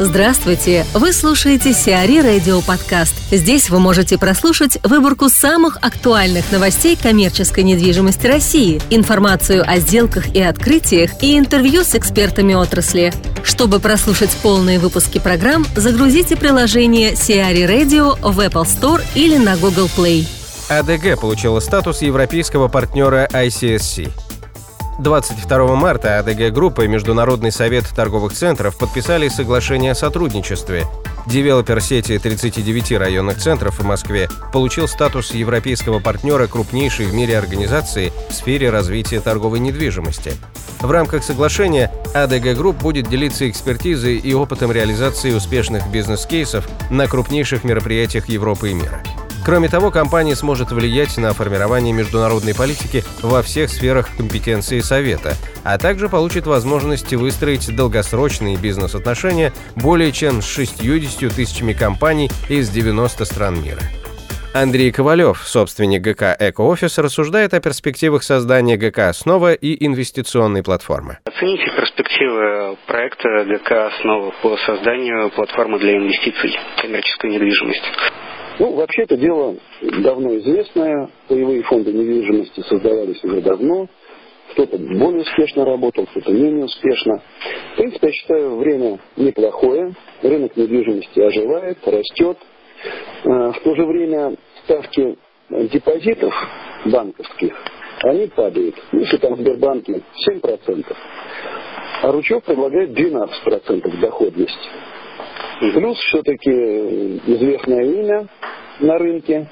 [0.00, 0.84] Здравствуйте!
[0.92, 3.14] Вы слушаете Сиари Радио Подкаст.
[3.30, 10.42] Здесь вы можете прослушать выборку самых актуальных новостей коммерческой недвижимости России, информацию о сделках и
[10.42, 13.12] открытиях и интервью с экспертами отрасли.
[13.44, 19.88] Чтобы прослушать полные выпуски программ, загрузите приложение Сиари Radio в Apple Store или на Google
[19.96, 20.26] Play.
[20.70, 24.10] АДГ получила статус европейского партнера ICSC.
[24.98, 30.86] 22 марта АДГ Группа и Международный совет торговых центров подписали соглашение о сотрудничестве.
[31.26, 38.12] Девелопер сети 39 районных центров в Москве получил статус европейского партнера крупнейшей в мире организации
[38.30, 40.32] в сфере развития торговой недвижимости.
[40.80, 47.64] В рамках соглашения ADG Group будет делиться экспертизой и опытом реализации успешных бизнес-кейсов на крупнейших
[47.64, 49.02] мероприятиях Европы и мира.
[49.44, 55.34] Кроме того, компания сможет влиять на формирование международной политики во всех сферах компетенции Совета,
[55.64, 63.24] а также получит возможность выстроить долгосрочные бизнес-отношения более чем с 60 тысячами компаний из 90
[63.26, 63.80] стран мира.
[64.54, 71.18] Андрей Ковалев, собственник ГК «Эко-офис», рассуждает о перспективах создания ГК «Основа» и инвестиционной платформы.
[71.24, 77.82] Оцените перспективы проекта ГК «Основа» по созданию платформы для инвестиций в коммерческую недвижимость.
[78.58, 79.56] Ну, вообще это дело
[80.02, 81.10] давно известное.
[81.28, 83.88] Паевые фонды недвижимости создавались уже давно.
[84.52, 87.20] Кто-то более успешно работал, кто-то менее успешно.
[87.72, 89.94] В принципе, я считаю, время неплохое.
[90.22, 92.38] Рынок недвижимости оживает, растет.
[93.24, 95.16] Э, в то же время ставки
[95.50, 96.34] депозитов
[96.84, 97.54] банковских,
[98.02, 98.76] они падают.
[98.92, 100.96] Если там в Сбербанке 7%,
[102.02, 104.70] а Ручев предлагает 12% доходность.
[105.60, 106.50] Плюс все-таки
[107.26, 108.28] известное имя
[108.80, 109.48] на рынке.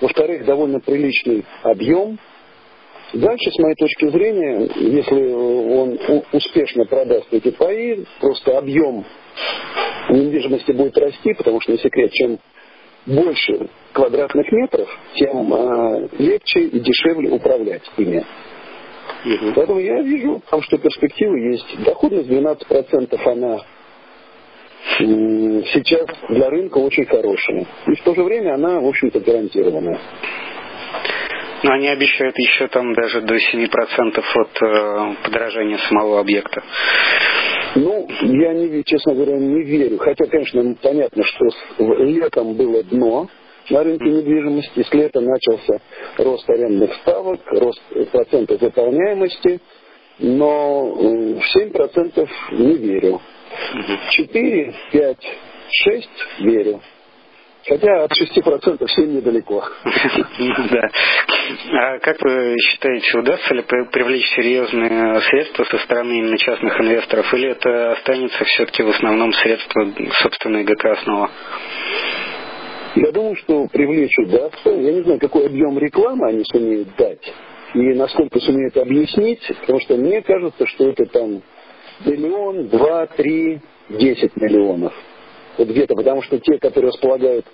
[0.00, 2.18] Во-вторых, довольно приличный объем.
[3.12, 5.98] Дальше, с моей точки зрения, если он
[6.32, 9.04] успешно продаст эти паи, просто объем
[10.10, 12.38] недвижимости будет расти, потому что, не секрет, чем
[13.06, 18.24] больше квадратных метров, тем э, легче и дешевле управлять ими.
[19.24, 19.52] Угу.
[19.54, 21.84] Поэтому я вижу, там, что перспективы есть.
[21.84, 23.60] Доходность 12% она
[24.98, 27.66] сейчас для рынка очень хорошая.
[27.86, 29.98] И в то же время она, в общем-то, гарантированная.
[31.62, 36.62] Но они обещают еще там даже до 7% от э, подорожания самого объекта.
[37.74, 39.98] Ну, я, не, честно говоря, не верю.
[39.98, 41.46] Хотя, конечно, понятно, что
[41.78, 43.28] летом было дно
[43.70, 44.82] на рынке недвижимости.
[44.82, 45.80] С лета начался
[46.18, 47.82] рост арендных ставок, рост
[48.12, 49.60] процентов заполняемости.
[50.18, 53.20] Но в 7% не верю.
[54.10, 55.16] 4, 5,
[55.70, 56.08] 6
[56.40, 56.80] верю.
[57.68, 59.64] Хотя от 6% 7 недалеко.
[60.70, 60.90] Да.
[61.72, 67.50] А как вы считаете, удастся ли привлечь серьезные средства со стороны именно частных инвесторов, или
[67.50, 69.84] это останется все-таки в основном средства
[70.22, 71.30] собственной ГК «Основа»?
[72.94, 74.70] Я думаю, что привлечь удастся.
[74.70, 77.32] Я не знаю, какой объем рекламы они сумеют дать
[77.74, 81.42] и насколько сумеют объяснить, потому что мне кажется, что это там
[82.04, 84.92] миллион, два, три, десять миллионов.
[85.58, 87.46] Вот где-то, потому что те, которые располагают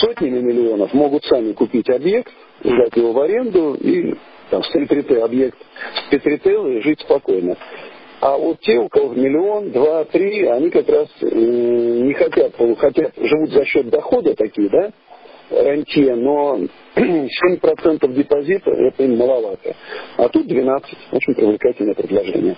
[0.00, 4.14] сотнями миллионов, могут сами купить объект, сдать его в аренду и
[4.50, 5.58] там стрит-ритейл, объект
[6.06, 7.56] спецритейл и жить спокойно.
[8.20, 13.50] А вот те, у кого миллион, два, три, они как раз не хотят, хотят, живут
[13.50, 14.92] за счет дохода такие, да,
[15.50, 16.58] рантье, но
[16.96, 19.74] 7% депозита это им маловато.
[20.18, 22.56] А тут 12, очень привлекательное предложение.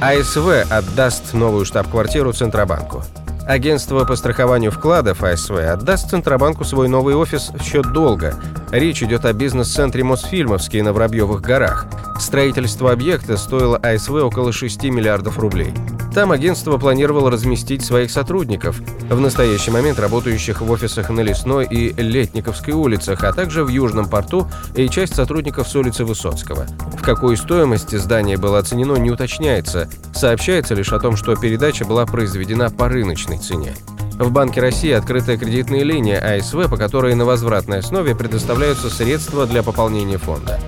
[0.00, 3.02] АСВ отдаст новую штаб-квартиру Центробанку.
[3.46, 8.34] Агентство по страхованию вкладов АСВ отдаст Центробанку свой новый офис в счет долга.
[8.70, 11.86] Речь идет о бизнес-центре Мосфильмовский на Воробьевых горах.
[12.20, 15.72] Строительство объекта стоило АСВ около 6 миллиардов рублей.
[16.18, 21.92] Там агентство планировало разместить своих сотрудников, в настоящий момент работающих в офисах на Лесной и
[21.92, 26.66] Летниковской улицах, а также в Южном порту и часть сотрудников с улицы Высоцкого.
[26.98, 29.88] В какой стоимости здание было оценено, не уточняется.
[30.12, 33.76] Сообщается лишь о том, что передача была произведена по рыночной цене.
[34.18, 39.62] В Банке России открытая кредитная линия АСВ, по которой на возвратной основе предоставляются средства для
[39.62, 40.58] пополнения фонда.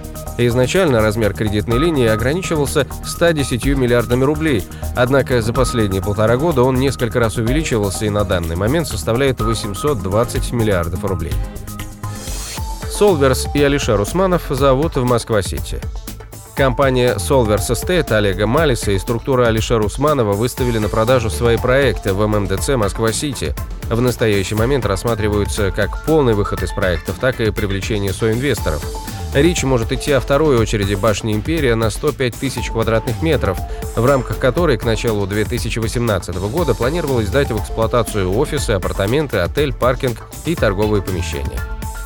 [0.47, 4.65] Изначально размер кредитной линии ограничивался 110 миллиардами рублей,
[4.97, 10.53] однако за последние полтора года он несколько раз увеличивался и на данный момент составляет 820
[10.53, 11.35] миллиардов рублей.
[12.91, 15.79] Солверс и Алишер Усманов зовут в Москва-Сити.
[16.57, 22.27] Компания Solvers Estate Олега Малиса и структура Алишера Усманова выставили на продажу свои проекты в
[22.27, 23.55] ММДЦ Москва-Сити.
[23.91, 28.83] В настоящий момент рассматриваются как полный выход из проектов, так и привлечение соинвесторов.
[29.35, 33.59] Речь может идти о второй очереди башни «Империя» на 105 тысяч квадратных метров,
[33.95, 40.19] в рамках которой к началу 2018 года планировалось сдать в эксплуатацию офисы, апартаменты, отель, паркинг
[40.47, 41.61] и торговые помещения.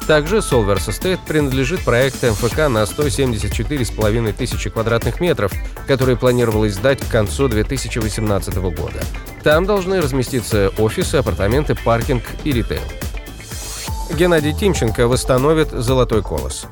[0.07, 5.51] Также Solvers Estate принадлежит проект МФК на 174,5 тысячи квадратных метров,
[5.87, 9.03] который планировалось сдать к концу 2018 года.
[9.43, 12.83] Там должны разместиться офисы, апартаменты, паркинг и ритейл.
[14.13, 16.67] Геннадий Тимченко восстановит «Золотой колос».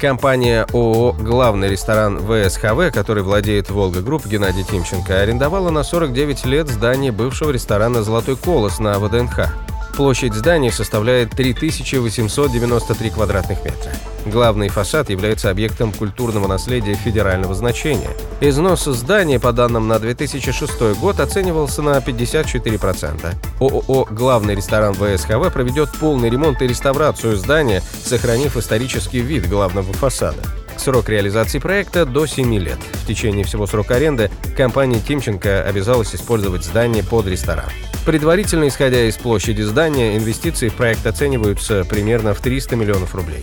[0.00, 6.68] Компания ООО «Главный ресторан ВСХВ», который владеет «Volga Group» Геннадий Тимченко, арендовала на 49 лет
[6.68, 9.52] здание бывшего ресторана «Золотой колос» на ВДНХ.
[9.94, 13.92] Площадь здания составляет 3893 квадратных метра.
[14.26, 18.10] Главный фасад является объектом культурного наследия федерального значения.
[18.40, 23.34] Износ здания, по данным на 2006 год, оценивался на 54%.
[23.60, 30.42] ООО «Главный ресторан ВСХВ» проведет полный ремонт и реставрацию здания, сохранив исторический вид главного фасада.
[30.76, 32.78] Срок реализации проекта до 7 лет.
[32.92, 37.68] В течение всего срока аренды компания Тимченко обязалась использовать здание под ресторан.
[38.06, 43.42] Предварительно, исходя из площади здания, инвестиции в проект оцениваются примерно в 300 миллионов рублей.